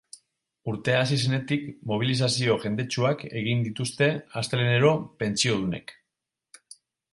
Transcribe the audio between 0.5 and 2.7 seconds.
Urtea hasi zenetik mobilizazio